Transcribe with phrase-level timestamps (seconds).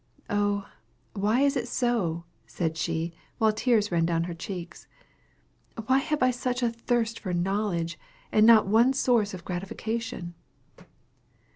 [0.31, 0.67] "Oh,
[1.13, 4.87] why is it so?" said she, while tears ran down her cheeks.
[5.85, 7.99] "Why have I such a thirst for knowledge,
[8.31, 10.33] and not one source of gratification?"